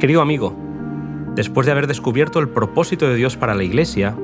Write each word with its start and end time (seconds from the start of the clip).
Querido 0.00 0.20
amigo, 0.20 0.56
después 1.36 1.66
de 1.66 1.70
haber 1.70 1.86
descubierto 1.86 2.40
el 2.40 2.48
propósito 2.48 3.08
de 3.08 3.14
Dios 3.14 3.36
para 3.36 3.54
la 3.54 3.62
Iglesia, 3.62 4.16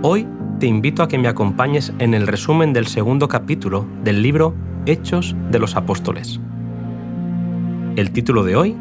hoy 0.00 0.26
te 0.60 0.66
invito 0.66 1.02
a 1.02 1.08
que 1.08 1.18
me 1.18 1.28
acompañes 1.28 1.92
en 1.98 2.14
el 2.14 2.26
resumen 2.26 2.72
del 2.72 2.86
segundo 2.86 3.28
capítulo 3.28 3.86
del 4.02 4.22
libro 4.22 4.54
Hechos 4.86 5.36
de 5.50 5.58
los 5.58 5.76
Apóstoles. 5.76 6.40
El 7.96 8.12
título 8.12 8.44
de 8.44 8.56
hoy, 8.56 8.74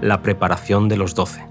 La 0.00 0.22
preparación 0.22 0.88
de 0.88 0.96
los 0.96 1.16
doce. 1.16 1.44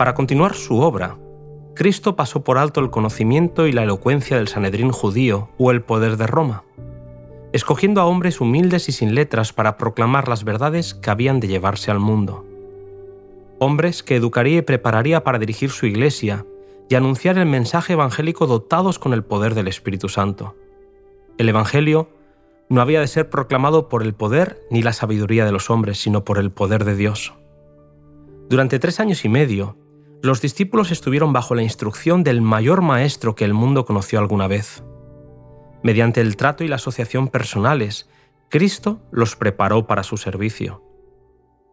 Para 0.00 0.14
continuar 0.14 0.54
su 0.54 0.80
obra, 0.80 1.18
Cristo 1.74 2.16
pasó 2.16 2.42
por 2.42 2.56
alto 2.56 2.80
el 2.80 2.88
conocimiento 2.88 3.66
y 3.66 3.72
la 3.72 3.82
elocuencia 3.82 4.38
del 4.38 4.48
Sanedrín 4.48 4.92
judío 4.92 5.50
o 5.58 5.70
el 5.72 5.82
poder 5.82 6.16
de 6.16 6.26
Roma, 6.26 6.64
escogiendo 7.52 8.00
a 8.00 8.06
hombres 8.06 8.40
humildes 8.40 8.88
y 8.88 8.92
sin 8.92 9.14
letras 9.14 9.52
para 9.52 9.76
proclamar 9.76 10.26
las 10.26 10.42
verdades 10.42 10.94
que 10.94 11.10
habían 11.10 11.38
de 11.38 11.48
llevarse 11.48 11.90
al 11.90 11.98
mundo. 11.98 12.46
Hombres 13.58 14.02
que 14.02 14.16
educaría 14.16 14.60
y 14.60 14.62
prepararía 14.62 15.22
para 15.22 15.38
dirigir 15.38 15.68
su 15.68 15.84
iglesia 15.84 16.46
y 16.88 16.94
anunciar 16.94 17.36
el 17.36 17.44
mensaje 17.44 17.92
evangélico 17.92 18.46
dotados 18.46 18.98
con 18.98 19.12
el 19.12 19.22
poder 19.22 19.54
del 19.54 19.68
Espíritu 19.68 20.08
Santo. 20.08 20.56
El 21.36 21.46
Evangelio 21.50 22.08
no 22.70 22.80
había 22.80 23.00
de 23.00 23.06
ser 23.06 23.28
proclamado 23.28 23.90
por 23.90 24.02
el 24.02 24.14
poder 24.14 24.62
ni 24.70 24.80
la 24.80 24.94
sabiduría 24.94 25.44
de 25.44 25.52
los 25.52 25.68
hombres, 25.68 26.00
sino 26.00 26.24
por 26.24 26.38
el 26.38 26.50
poder 26.50 26.86
de 26.86 26.96
Dios. 26.96 27.34
Durante 28.48 28.78
tres 28.78 28.98
años 28.98 29.26
y 29.26 29.28
medio, 29.28 29.76
los 30.22 30.42
discípulos 30.42 30.90
estuvieron 30.90 31.32
bajo 31.32 31.54
la 31.54 31.62
instrucción 31.62 32.22
del 32.22 32.42
mayor 32.42 32.82
maestro 32.82 33.34
que 33.34 33.44
el 33.44 33.54
mundo 33.54 33.86
conoció 33.86 34.18
alguna 34.18 34.48
vez. 34.48 34.84
Mediante 35.82 36.20
el 36.20 36.36
trato 36.36 36.62
y 36.62 36.68
la 36.68 36.76
asociación 36.76 37.28
personales, 37.28 38.10
Cristo 38.50 39.00
los 39.10 39.36
preparó 39.36 39.86
para 39.86 40.02
su 40.02 40.18
servicio. 40.18 40.82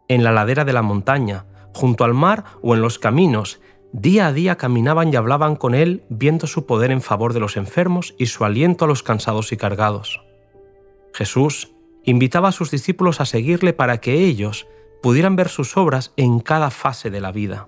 En 0.07 0.23
la 0.23 0.31
ladera 0.31 0.63
de 0.63 0.71
la 0.71 0.81
montaña, 0.81 1.45
junto 1.73 2.05
al 2.05 2.13
mar 2.13 2.45
o 2.61 2.73
en 2.73 2.81
los 2.81 2.99
caminos, 2.99 3.59
día 3.91 4.27
a 4.27 4.33
día 4.33 4.55
caminaban 4.55 5.11
y 5.11 5.17
hablaban 5.17 5.57
con 5.57 5.75
Él 5.75 6.05
viendo 6.09 6.47
su 6.47 6.65
poder 6.65 6.91
en 6.91 7.01
favor 7.01 7.33
de 7.33 7.41
los 7.41 7.57
enfermos 7.57 8.15
y 8.17 8.27
su 8.27 8.45
aliento 8.45 8.85
a 8.85 8.87
los 8.87 9.03
cansados 9.03 9.51
y 9.51 9.57
cargados. 9.57 10.21
Jesús 11.13 11.73
invitaba 12.05 12.49
a 12.49 12.53
sus 12.53 12.71
discípulos 12.71 13.19
a 13.19 13.25
seguirle 13.25 13.73
para 13.73 13.97
que 13.97 14.13
ellos 14.13 14.67
pudieran 15.01 15.35
ver 15.35 15.49
sus 15.49 15.75
obras 15.75 16.13
en 16.15 16.39
cada 16.39 16.69
fase 16.69 17.09
de 17.09 17.19
la 17.19 17.33
vida. 17.33 17.67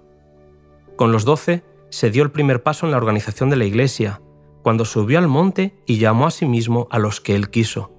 Con 1.00 1.14
los 1.14 1.24
doce 1.24 1.64
se 1.92 2.12
dio 2.12 2.24
el 2.24 2.32
primer 2.32 2.62
paso 2.62 2.86
en 2.86 2.92
la 2.92 2.98
organización 2.98 3.50
de 3.50 3.56
la 3.56 3.64
Iglesia, 3.64 4.20
cuando 4.64 4.84
subió 4.84 5.18
al 5.18 5.30
monte 5.30 5.82
y 5.86 5.98
llamó 5.98 6.28
a 6.28 6.32
sí 6.32 6.46
mismo 6.46 6.90
a 6.92 7.00
los 7.00 7.22
que 7.22 7.36
él 7.38 7.50
quiso. 7.50 7.94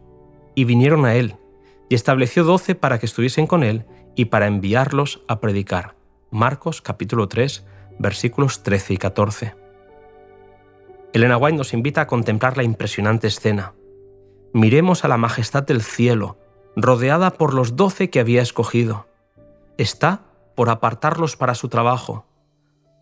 Y 0.54 0.64
vinieron 0.64 1.06
a 1.06 1.14
él, 1.14 1.36
y 1.88 1.94
estableció 1.94 2.44
doce 2.44 2.74
para 2.74 2.98
que 2.98 3.06
estuviesen 3.06 3.46
con 3.46 3.62
él 3.62 3.86
y 4.16 4.26
para 4.26 4.48
enviarlos 4.48 5.24
a 5.28 5.40
predicar. 5.40 5.96
Marcos 6.30 6.82
capítulo 6.82 7.26
3, 7.26 7.64
versículos 7.98 8.62
13 8.64 8.92
y 8.92 8.96
14. 8.98 9.54
Elena 11.14 11.38
White 11.38 11.56
nos 11.56 11.72
invita 11.72 12.02
a 12.02 12.06
contemplar 12.06 12.58
la 12.58 12.64
impresionante 12.64 13.28
escena. 13.28 13.72
Miremos 14.52 15.06
a 15.06 15.08
la 15.08 15.16
majestad 15.16 15.62
del 15.62 15.80
cielo, 15.80 16.36
rodeada 16.76 17.30
por 17.30 17.54
los 17.54 17.76
doce 17.76 18.10
que 18.10 18.20
había 18.20 18.42
escogido. 18.42 19.06
Está 19.78 20.24
por 20.54 20.68
apartarlos 20.68 21.36
para 21.38 21.54
su 21.54 21.70
trabajo, 21.70 22.26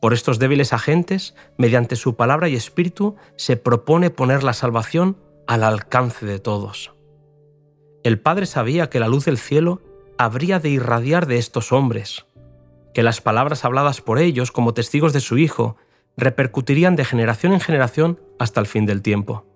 por 0.00 0.12
estos 0.12 0.38
débiles 0.38 0.72
agentes, 0.72 1.34
mediante 1.56 1.96
su 1.96 2.16
palabra 2.16 2.48
y 2.48 2.54
espíritu, 2.54 3.16
se 3.36 3.56
propone 3.56 4.10
poner 4.10 4.44
la 4.44 4.52
salvación 4.52 5.18
al 5.46 5.64
alcance 5.64 6.24
de 6.24 6.38
todos. 6.38 6.94
El 8.04 8.20
Padre 8.20 8.46
sabía 8.46 8.90
que 8.90 9.00
la 9.00 9.08
luz 9.08 9.24
del 9.24 9.38
cielo 9.38 9.82
habría 10.18 10.60
de 10.60 10.68
irradiar 10.68 11.26
de 11.26 11.38
estos 11.38 11.72
hombres, 11.72 12.26
que 12.94 13.02
las 13.02 13.20
palabras 13.20 13.64
habladas 13.64 14.00
por 14.00 14.18
ellos 14.18 14.52
como 14.52 14.74
testigos 14.74 15.12
de 15.12 15.20
su 15.20 15.38
Hijo 15.38 15.76
repercutirían 16.16 16.96
de 16.96 17.04
generación 17.04 17.52
en 17.52 17.60
generación 17.60 18.20
hasta 18.38 18.60
el 18.60 18.66
fin 18.66 18.86
del 18.86 19.02
tiempo. 19.02 19.46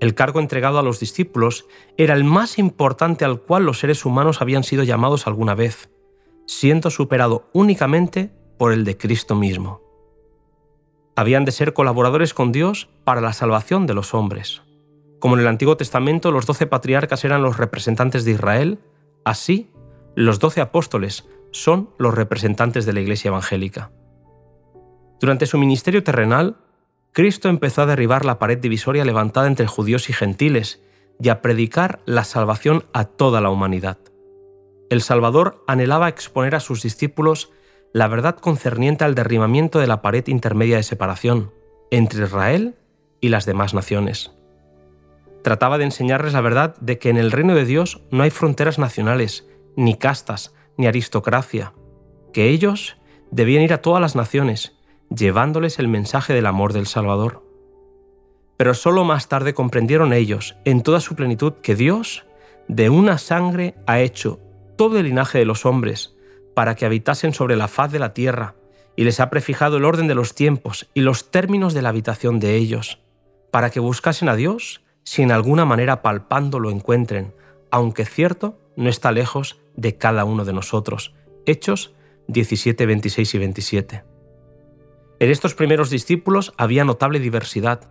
El 0.00 0.14
cargo 0.14 0.38
entregado 0.38 0.78
a 0.78 0.82
los 0.82 1.00
discípulos 1.00 1.66
era 1.96 2.14
el 2.14 2.22
más 2.22 2.58
importante 2.58 3.24
al 3.24 3.40
cual 3.40 3.64
los 3.64 3.80
seres 3.80 4.04
humanos 4.04 4.40
habían 4.40 4.62
sido 4.62 4.84
llamados 4.84 5.26
alguna 5.26 5.56
vez, 5.56 5.90
siendo 6.46 6.90
superado 6.90 7.48
únicamente 7.52 8.30
por 8.58 8.72
el 8.72 8.84
de 8.84 8.96
Cristo 8.96 9.34
mismo. 9.34 9.80
Habían 11.16 11.44
de 11.44 11.52
ser 11.52 11.72
colaboradores 11.72 12.34
con 12.34 12.52
Dios 12.52 12.88
para 13.04 13.20
la 13.20 13.32
salvación 13.32 13.86
de 13.86 13.94
los 13.94 14.14
hombres. 14.14 14.62
Como 15.18 15.34
en 15.34 15.40
el 15.40 15.48
Antiguo 15.48 15.76
Testamento 15.76 16.30
los 16.30 16.46
doce 16.46 16.66
patriarcas 16.66 17.24
eran 17.24 17.42
los 17.42 17.56
representantes 17.56 18.24
de 18.24 18.32
Israel, 18.32 18.78
así 19.24 19.70
los 20.14 20.38
doce 20.38 20.60
apóstoles 20.60 21.28
son 21.50 21.90
los 21.98 22.14
representantes 22.14 22.86
de 22.86 22.92
la 22.92 23.00
Iglesia 23.00 23.28
evangélica. 23.28 23.90
Durante 25.20 25.46
su 25.46 25.58
ministerio 25.58 26.04
terrenal, 26.04 26.56
Cristo 27.12 27.48
empezó 27.48 27.82
a 27.82 27.86
derribar 27.86 28.24
la 28.24 28.38
pared 28.38 28.58
divisoria 28.58 29.04
levantada 29.04 29.48
entre 29.48 29.66
judíos 29.66 30.08
y 30.10 30.12
gentiles 30.12 30.82
y 31.20 31.30
a 31.30 31.42
predicar 31.42 32.00
la 32.04 32.22
salvación 32.22 32.84
a 32.92 33.04
toda 33.04 33.40
la 33.40 33.50
humanidad. 33.50 33.98
El 34.90 35.02
Salvador 35.02 35.64
anhelaba 35.66 36.08
exponer 36.08 36.54
a 36.54 36.60
sus 36.60 36.82
discípulos 36.82 37.50
la 37.92 38.08
verdad 38.08 38.36
concerniente 38.36 39.04
al 39.04 39.14
derribamiento 39.14 39.78
de 39.78 39.86
la 39.86 40.02
pared 40.02 40.26
intermedia 40.26 40.76
de 40.76 40.82
separación 40.82 41.52
entre 41.90 42.24
Israel 42.24 42.74
y 43.20 43.28
las 43.30 43.46
demás 43.46 43.74
naciones. 43.74 44.32
Trataba 45.42 45.78
de 45.78 45.84
enseñarles 45.84 46.32
la 46.32 46.40
verdad 46.40 46.76
de 46.80 46.98
que 46.98 47.08
en 47.08 47.16
el 47.16 47.32
reino 47.32 47.54
de 47.54 47.64
Dios 47.64 48.02
no 48.10 48.22
hay 48.22 48.30
fronteras 48.30 48.78
nacionales, 48.78 49.48
ni 49.76 49.94
castas, 49.94 50.54
ni 50.76 50.86
aristocracia, 50.86 51.72
que 52.32 52.50
ellos 52.50 52.96
debían 53.30 53.62
ir 53.62 53.72
a 53.72 53.82
todas 53.82 54.00
las 54.00 54.16
naciones, 54.16 54.76
llevándoles 55.14 55.78
el 55.78 55.88
mensaje 55.88 56.34
del 56.34 56.46
amor 56.46 56.72
del 56.72 56.86
Salvador. 56.86 57.44
Pero 58.56 58.74
solo 58.74 59.04
más 59.04 59.28
tarde 59.28 59.54
comprendieron 59.54 60.12
ellos, 60.12 60.56
en 60.64 60.82
toda 60.82 61.00
su 61.00 61.14
plenitud, 61.14 61.54
que 61.62 61.76
Dios, 61.76 62.26
de 62.66 62.90
una 62.90 63.16
sangre, 63.16 63.74
ha 63.86 64.00
hecho 64.00 64.40
todo 64.76 64.98
el 64.98 65.06
linaje 65.06 65.38
de 65.38 65.44
los 65.44 65.64
hombres, 65.64 66.17
para 66.58 66.74
que 66.74 66.84
habitasen 66.84 67.32
sobre 67.32 67.54
la 67.54 67.68
faz 67.68 67.92
de 67.92 68.00
la 68.00 68.12
tierra, 68.12 68.56
y 68.96 69.04
les 69.04 69.20
ha 69.20 69.30
prefijado 69.30 69.76
el 69.76 69.84
orden 69.84 70.08
de 70.08 70.16
los 70.16 70.34
tiempos 70.34 70.90
y 70.92 71.02
los 71.02 71.30
términos 71.30 71.72
de 71.72 71.82
la 71.82 71.90
habitación 71.90 72.40
de 72.40 72.56
ellos, 72.56 72.98
para 73.52 73.70
que 73.70 73.78
buscasen 73.78 74.28
a 74.28 74.34
Dios 74.34 74.82
si 75.04 75.22
en 75.22 75.30
alguna 75.30 75.64
manera 75.64 76.02
palpando 76.02 76.58
lo 76.58 76.72
encuentren, 76.72 77.32
aunque 77.70 78.04
cierto 78.04 78.58
no 78.74 78.88
está 78.88 79.12
lejos 79.12 79.60
de 79.76 79.98
cada 79.98 80.24
uno 80.24 80.44
de 80.44 80.52
nosotros. 80.52 81.14
Hechos 81.46 81.94
17, 82.26 82.86
26 82.86 83.34
y 83.34 83.38
27. 83.38 84.04
En 85.20 85.30
estos 85.30 85.54
primeros 85.54 85.90
discípulos 85.90 86.54
había 86.56 86.84
notable 86.84 87.20
diversidad, 87.20 87.88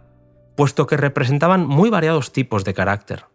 puesto 0.58 0.88
que 0.88 0.98
representaban 0.98 1.66
muy 1.66 1.90
variados 1.90 2.34
tipos 2.34 2.66
de 2.66 2.74
carácter. 2.74 3.28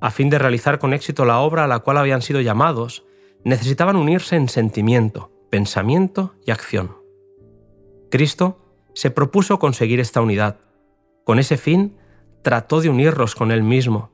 A 0.00 0.10
fin 0.10 0.30
de 0.30 0.38
realizar 0.38 0.78
con 0.78 0.94
éxito 0.94 1.26
la 1.26 1.40
obra 1.40 1.64
a 1.64 1.68
la 1.68 1.80
cual 1.80 1.98
habían 1.98 2.22
sido 2.22 2.40
llamados, 2.40 3.04
necesitaban 3.44 3.96
unirse 3.96 4.36
en 4.36 4.48
sentimiento, 4.48 5.30
pensamiento 5.50 6.34
y 6.46 6.50
acción. 6.50 6.96
Cristo 8.10 8.58
se 8.94 9.10
propuso 9.10 9.58
conseguir 9.58 10.00
esta 10.00 10.20
unidad. 10.20 10.60
Con 11.24 11.38
ese 11.38 11.56
fin, 11.56 11.96
trató 12.42 12.80
de 12.80 12.88
unirlos 12.88 13.34
con 13.34 13.50
Él 13.52 13.62
mismo. 13.62 14.10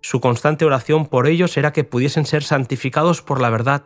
Su 0.00 0.20
constante 0.20 0.64
oración 0.64 1.06
por 1.06 1.26
ellos 1.26 1.56
era 1.56 1.72
que 1.72 1.84
pudiesen 1.84 2.26
ser 2.26 2.42
santificados 2.42 3.22
por 3.22 3.40
la 3.40 3.50
verdad, 3.50 3.84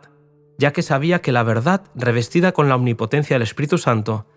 ya 0.57 0.73
que 0.73 0.83
sabía 0.83 1.21
que 1.21 1.31
la 1.31 1.43
verdad, 1.43 1.83
revestida 1.95 2.51
con 2.51 2.69
la 2.69 2.75
omnipotencia 2.75 3.35
del 3.35 3.41
Espíritu 3.41 3.77
Santo, 3.77 4.27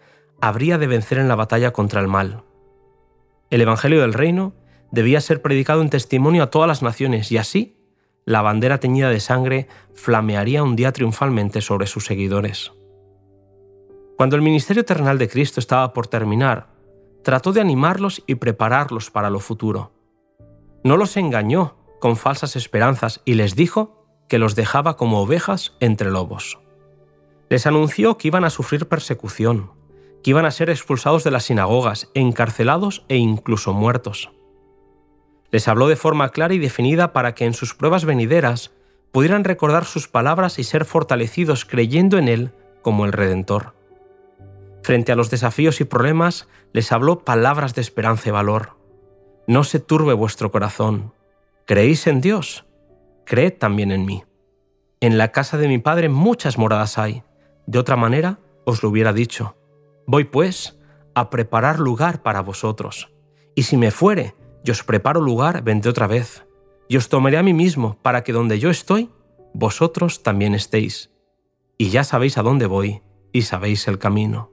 habría 0.41 0.79
de 0.79 0.87
vencer 0.87 1.19
en 1.19 1.29
la 1.29 1.37
batalla 1.37 1.73
contra 1.73 2.01
el 2.01 2.09
mal. 2.09 2.43
El 3.51 3.61
Evangelio 3.61 4.01
del 4.01 4.15
Reino 4.15 4.55
debía 4.91 5.21
ser 5.21 5.43
predicado 5.43 5.83
en 5.83 5.91
testimonio 5.91 6.43
a 6.43 6.51
todas 6.51 6.69
las 6.69 6.83
naciones 6.83 7.31
y 7.31 7.37
así 7.37 7.77
la 8.25 8.43
bandera 8.43 8.79
teñida 8.81 9.11
de 9.11 9.21
sangre 9.21 9.69
flamearía 9.94 10.62
un 10.62 10.76
día 10.76 10.93
triunfalmente 10.93 11.61
sobre 11.61 11.87
sus 11.87 12.06
seguidores. 12.06 12.73
Cuando 14.17 14.37
el 14.37 14.43
ministerio 14.43 14.85
terrenal 14.85 15.19
de 15.19 15.29
Cristo 15.29 15.61
estaba 15.61 15.93
por 15.93 16.06
terminar, 16.06 16.69
trató 17.23 17.53
de 17.53 17.61
animarlos 17.61 18.23
y 18.26 18.37
prepararlos 18.37 19.11
para 19.11 19.31
lo 19.31 19.41
futuro. 19.41 19.93
No 20.85 20.97
los 20.97 21.17
engañó 21.17 21.76
con 22.00 22.17
falsas 22.17 22.56
esperanzas 22.56 23.21
y 23.25 23.35
les 23.35 23.56
dijo 23.56 24.06
que 24.29 24.38
los 24.38 24.55
dejaba 24.55 24.97
como 24.97 25.20
ovejas 25.20 25.75
entre 25.81 26.11
lobos. 26.11 26.59
Les 27.49 27.67
anunció 27.67 28.17
que 28.17 28.29
iban 28.29 28.44
a 28.44 28.50
sufrir 28.50 28.88
persecución, 28.88 29.70
que 30.23 30.31
iban 30.31 30.47
a 30.47 30.50
ser 30.50 30.70
expulsados 30.70 31.25
de 31.25 31.31
las 31.31 31.44
sinagogas, 31.44 32.11
encarcelados 32.15 33.05
e 33.09 33.17
incluso 33.17 33.73
muertos. 33.73 34.31
Les 35.55 35.69
habló 35.69 35.87
de 35.87 35.95
forma 35.95 36.31
clara 36.31 36.53
y 36.53 36.59
definida 36.59 37.12
para 37.12 37.37
que 37.37 37.45
en 37.45 37.55
sus 37.55 37.77
pruebas 37.77 38.05
venideras 38.05 38.73
pudieran 39.12 39.45
recordar 39.45 39.85
sus 39.85 40.09
palabras 40.09 40.59
y 40.59 40.65
ser 40.65 40.85
fortalecidos 40.85 41.65
creyendo 41.65 42.19
en 42.19 42.27
Él 42.27 42.51
como 42.83 43.05
el 43.05 43.12
Redentor. 43.12 43.73
Frente 44.83 45.12
a 45.12 45.15
los 45.15 45.31
desafíos 45.31 45.81
y 45.81 45.85
problemas, 45.85 46.49
les 46.73 46.91
habló 46.91 47.21
palabras 47.21 47.73
de 47.77 47.83
esperanza 47.83 48.31
y 48.31 48.33
valor. 48.33 48.71
No 49.47 49.62
se 49.62 49.79
turbe 49.79 50.12
vuestro 50.12 50.51
corazón. 50.51 51.12
¿Creéis 51.67 52.09
en 52.09 52.21
Dios? 52.21 52.65
Creed 53.25 53.53
también 53.56 53.93
en 53.93 54.05
mí. 54.05 54.25
En 54.99 55.19
la 55.19 55.31
casa 55.31 55.56
de 55.56 55.69
mi 55.69 55.79
Padre 55.79 56.09
muchas 56.09 56.59
moradas 56.59 56.99
hay. 56.99 57.23
De 57.69 57.79
otra 57.79 57.95
manera 57.95 58.41
os 58.65 58.83
lo 58.83 58.89
hubiera 58.89 59.12
dicho. 59.12 59.55
Voy 60.05 60.25
pues 60.25 60.81
a 61.15 61.31
preparar 61.31 61.79
lugar 61.79 62.25
para 62.25 62.41
vosotros. 62.41 63.12
Y 63.55 63.62
si 63.62 63.77
me 63.77 63.93
fuere 63.93 64.35
y 64.65 64.71
os 64.71 64.83
preparo 64.83 65.21
lugar, 65.21 65.63
vendré 65.63 65.91
otra 65.91 66.07
vez. 66.07 66.47
Y 66.89 66.97
os 66.97 67.09
tomaré 67.09 67.37
a 67.37 67.43
mí 67.43 67.53
mismo, 67.53 67.99
para 68.03 68.25
que 68.25 68.33
donde 68.33 68.59
yo 68.59 68.71
estoy, 68.71 69.11
vosotros 69.53 70.23
también 70.23 70.55
estéis. 70.55 71.11
Y 71.77 71.91
ya 71.91 72.03
sabéis 72.03 72.39
a 72.39 72.43
dónde 72.43 72.67
voy, 72.67 73.03
y 73.33 73.43
sabéis 73.43 73.87
el 73.89 73.99
camino. 73.99 74.51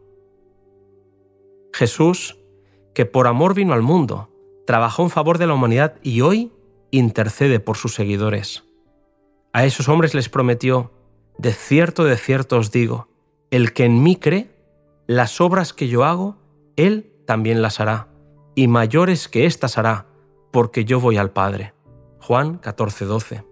Jesús, 1.74 2.38
que 2.94 3.06
por 3.06 3.28
amor 3.28 3.54
vino 3.54 3.74
al 3.74 3.82
mundo, 3.82 4.30
trabajó 4.68 5.04
en 5.04 5.10
favor 5.10 5.38
de 5.38 5.48
la 5.48 5.54
humanidad 5.54 5.96
y 6.04 6.22
hoy 6.22 6.52
intercede 6.92 7.60
por 7.60 7.78
sus 7.78 7.94
seguidores. 7.94 8.66
A 9.54 9.66
esos 9.66 9.88
hombres 9.88 10.14
les 10.14 10.30
prometió, 10.30 10.92
de 11.38 11.54
cierto, 11.54 12.04
de 12.04 12.18
cierto 12.18 12.58
os 12.58 12.72
digo, 12.72 13.08
el 13.50 13.74
que 13.74 13.86
en 13.86 14.04
mí 14.04 14.18
cree, 14.18 14.52
las 15.08 15.42
obras 15.42 15.74
que 15.74 15.88
yo 15.88 16.04
hago, 16.04 16.38
él 16.76 17.14
también 17.26 17.62
las 17.62 17.80
hará, 17.80 18.11
y 18.56 18.68
mayores 18.68 19.28
que 19.28 19.46
éstas 19.46 19.78
hará, 19.78 20.08
porque 20.52 20.86
yo 20.86 21.00
voy 21.00 21.18
al 21.18 21.32
Padre. 21.32 21.74
Juan 22.20 22.60
14:12. 22.60 23.44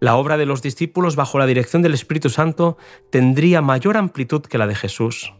La 0.00 0.16
obra 0.16 0.36
de 0.36 0.46
los 0.46 0.62
discípulos 0.62 1.16
bajo 1.16 1.38
la 1.38 1.46
dirección 1.46 1.82
del 1.82 1.94
Espíritu 1.94 2.30
Santo 2.30 2.76
tendría 3.10 3.62
mayor 3.62 3.96
amplitud 3.96 4.42
que 4.42 4.58
la 4.58 4.66
de 4.68 4.76
Jesús. 4.76 5.34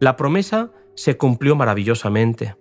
La 0.00 0.16
promesa 0.16 0.70
se 0.94 1.18
cumplió 1.18 1.54
maravillosamente. 1.54 2.56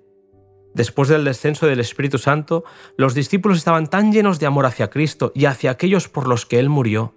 Después 0.74 1.08
del 1.08 1.24
descenso 1.24 1.66
del 1.66 1.80
Espíritu 1.80 2.18
Santo, 2.18 2.66
los 2.98 3.14
discípulos 3.14 3.58
estaban 3.58 3.88
tan 3.88 4.12
llenos 4.12 4.40
de 4.40 4.48
amor 4.48 4.66
hacia 4.66 4.90
Cristo 4.90 5.32
y 5.34 5.46
hacia 5.46 5.72
aquellos 5.72 6.10
por 6.10 6.28
los 6.28 6.46
que 6.46 6.60
Él 6.60 6.70
murió, 6.70 7.16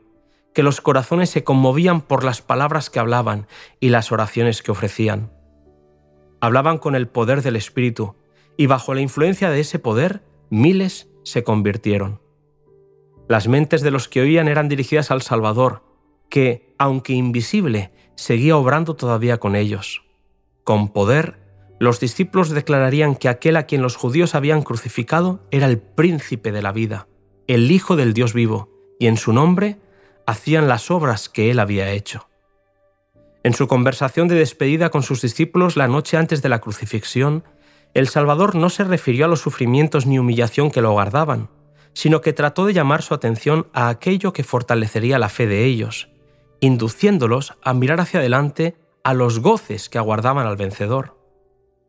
que 0.54 0.62
los 0.62 0.80
corazones 0.80 1.30
se 1.30 1.44
conmovían 1.44 2.00
por 2.00 2.22
las 2.24 2.42
palabras 2.42 2.90
que 2.90 3.00
hablaban 3.00 3.48
y 3.80 3.88
las 3.88 4.12
oraciones 4.12 4.62
que 4.62 4.70
ofrecían. 4.70 5.32
Hablaban 6.40 6.78
con 6.78 6.94
el 6.94 7.08
poder 7.08 7.42
del 7.42 7.56
Espíritu, 7.56 8.14
y 8.56 8.66
bajo 8.66 8.94
la 8.94 9.00
influencia 9.00 9.50
de 9.50 9.60
ese 9.60 9.78
poder, 9.78 10.22
miles 10.48 11.08
se 11.22 11.44
convirtieron. 11.44 12.20
Las 13.28 13.46
mentes 13.46 13.82
de 13.82 13.90
los 13.90 14.08
que 14.08 14.22
oían 14.22 14.48
eran 14.48 14.68
dirigidas 14.68 15.10
al 15.10 15.22
Salvador, 15.22 15.84
que, 16.28 16.74
aunque 16.78 17.12
invisible, 17.12 17.92
seguía 18.16 18.56
obrando 18.56 18.96
todavía 18.96 19.38
con 19.38 19.54
ellos. 19.54 20.02
Con 20.64 20.92
poder, 20.92 21.38
los 21.78 22.00
discípulos 22.00 22.50
declararían 22.50 23.16
que 23.16 23.28
aquel 23.28 23.56
a 23.56 23.64
quien 23.64 23.82
los 23.82 23.96
judíos 23.96 24.34
habían 24.34 24.62
crucificado 24.62 25.46
era 25.50 25.66
el 25.66 25.78
príncipe 25.78 26.52
de 26.52 26.62
la 26.62 26.72
vida, 26.72 27.08
el 27.46 27.70
Hijo 27.70 27.96
del 27.96 28.12
Dios 28.14 28.34
vivo, 28.34 28.68
y 28.98 29.06
en 29.06 29.16
su 29.16 29.32
nombre 29.32 29.78
hacían 30.26 30.68
las 30.68 30.90
obras 30.90 31.28
que 31.28 31.50
él 31.50 31.58
había 31.58 31.90
hecho. 31.90 32.29
En 33.42 33.54
su 33.54 33.68
conversación 33.68 34.28
de 34.28 34.34
despedida 34.34 34.90
con 34.90 35.02
sus 35.02 35.22
discípulos 35.22 35.76
la 35.76 35.88
noche 35.88 36.18
antes 36.18 36.42
de 36.42 36.50
la 36.50 36.60
crucifixión, 36.60 37.44
el 37.94 38.06
Salvador 38.06 38.54
no 38.54 38.68
se 38.68 38.84
refirió 38.84 39.24
a 39.24 39.28
los 39.28 39.40
sufrimientos 39.40 40.06
ni 40.06 40.18
humillación 40.18 40.70
que 40.70 40.82
lo 40.82 40.92
guardaban, 40.92 41.48
sino 41.94 42.20
que 42.20 42.34
trató 42.34 42.66
de 42.66 42.74
llamar 42.74 43.02
su 43.02 43.14
atención 43.14 43.66
a 43.72 43.88
aquello 43.88 44.32
que 44.32 44.44
fortalecería 44.44 45.18
la 45.18 45.30
fe 45.30 45.46
de 45.46 45.64
ellos, 45.64 46.10
induciéndolos 46.60 47.54
a 47.64 47.72
mirar 47.72 48.00
hacia 48.00 48.20
adelante 48.20 48.76
a 49.02 49.14
los 49.14 49.40
goces 49.40 49.88
que 49.88 49.98
aguardaban 49.98 50.46
al 50.46 50.56
vencedor. 50.56 51.16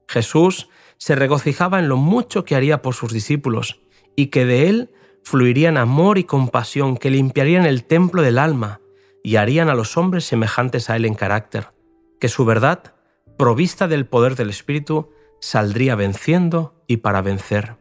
Jesús 0.07 0.69
se 0.97 1.15
regocijaba 1.15 1.79
en 1.79 1.89
lo 1.89 1.97
mucho 1.97 2.45
que 2.45 2.55
haría 2.55 2.81
por 2.81 2.95
sus 2.95 3.11
discípulos 3.11 3.81
y 4.15 4.27
que 4.27 4.45
de 4.45 4.69
él 4.69 4.91
fluirían 5.23 5.77
amor 5.77 6.17
y 6.17 6.23
compasión 6.23 6.95
que 6.95 7.11
limpiarían 7.11 7.65
el 7.65 7.83
templo 7.83 8.21
del 8.21 8.37
alma 8.39 8.80
y 9.23 9.35
harían 9.35 9.69
a 9.69 9.75
los 9.75 9.97
hombres 9.97 10.25
semejantes 10.25 10.89
a 10.89 10.95
él 10.95 11.05
en 11.05 11.13
carácter, 11.13 11.73
que 12.19 12.29
su 12.29 12.45
verdad, 12.45 12.95
provista 13.37 13.87
del 13.87 14.05
poder 14.05 14.35
del 14.35 14.49
Espíritu, 14.49 15.09
saldría 15.39 15.95
venciendo 15.95 16.75
y 16.87 16.97
para 16.97 17.21
vencer. 17.21 17.77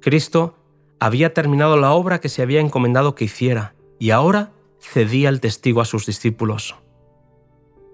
Cristo 0.00 0.56
había 0.98 1.32
terminado 1.34 1.76
la 1.76 1.92
obra 1.92 2.20
que 2.20 2.28
se 2.28 2.42
había 2.42 2.60
encomendado 2.60 3.14
que 3.14 3.24
hiciera 3.24 3.74
y 3.98 4.10
ahora 4.10 4.52
cedía 4.80 5.28
el 5.28 5.40
testigo 5.40 5.80
a 5.80 5.84
sus 5.84 6.06
discípulos. 6.06 6.76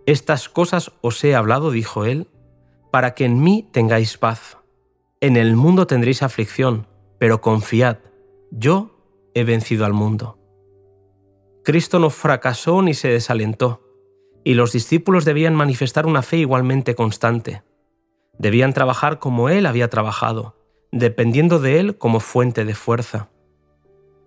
Estas 0.06 0.48
cosas 0.48 0.92
os 1.02 1.22
he 1.22 1.34
hablado, 1.34 1.70
dijo 1.70 2.06
él, 2.06 2.28
para 2.90 3.12
que 3.14 3.26
en 3.26 3.42
mí 3.42 3.68
tengáis 3.72 4.16
paz. 4.16 4.56
En 5.20 5.36
el 5.36 5.54
mundo 5.54 5.86
tendréis 5.86 6.22
aflicción, 6.22 6.86
pero 7.18 7.42
confiad, 7.42 7.98
yo 8.50 8.96
he 9.34 9.44
vencido 9.44 9.84
al 9.84 9.92
mundo. 9.92 10.37
Cristo 11.64 11.98
no 11.98 12.10
fracasó 12.10 12.82
ni 12.82 12.94
se 12.94 13.08
desalentó, 13.08 13.82
y 14.44 14.54
los 14.54 14.72
discípulos 14.72 15.24
debían 15.24 15.54
manifestar 15.54 16.06
una 16.06 16.22
fe 16.22 16.38
igualmente 16.38 16.94
constante. 16.94 17.62
Debían 18.38 18.72
trabajar 18.72 19.18
como 19.18 19.48
Él 19.48 19.66
había 19.66 19.88
trabajado, 19.88 20.56
dependiendo 20.92 21.58
de 21.58 21.80
Él 21.80 21.98
como 21.98 22.20
fuente 22.20 22.64
de 22.64 22.74
fuerza. 22.74 23.28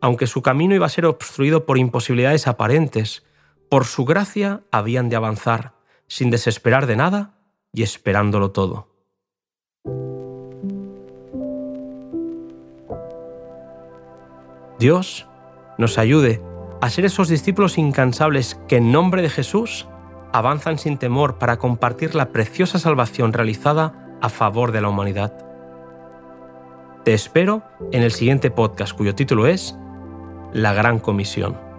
Aunque 0.02 0.28
su 0.28 0.42
camino 0.42 0.76
iba 0.76 0.86
a 0.86 0.90
ser 0.90 1.06
obstruido 1.06 1.66
por 1.66 1.78
imposibilidades 1.78 2.48
aparentes, 2.48 3.24
por 3.70 3.86
su 3.86 4.06
gracia 4.06 4.62
habían 4.72 5.10
de 5.10 5.16
avanzar, 5.16 5.74
sin 6.08 6.30
desesperar 6.30 6.88
de 6.88 6.98
nada 6.98 7.38
y 7.74 7.84
esperándolo 7.84 8.52
todo. 8.52 8.90
Dios 14.78 15.28
nos 15.78 15.98
ayude 16.00 16.42
a 16.82 16.90
ser 16.90 17.06
esos 17.06 17.30
discípulos 17.30 17.78
incansables 17.78 18.60
que 18.68 18.78
en 18.78 18.92
nombre 18.92 19.22
de 19.22 19.30
Jesús 19.30 19.88
avanzan 20.34 20.78
sin 20.78 20.98
temor 20.98 21.38
para 21.38 21.58
compartir 21.58 22.16
la 22.16 22.30
preciosa 22.30 22.80
salvación 22.80 23.34
realizada 23.34 24.18
a 24.22 24.30
favor 24.30 24.72
de 24.72 24.82
la 24.82 24.90
humanidad. 24.90 25.34
Te 27.04 27.14
espero 27.14 27.64
en 27.92 28.04
el 28.04 28.12
siguiente 28.12 28.52
podcast 28.52 28.94
cuyo 28.94 29.16
título 29.16 29.48
es 29.48 29.76
La 30.54 30.74
Gran 30.74 31.00
Comisión. 31.00 31.71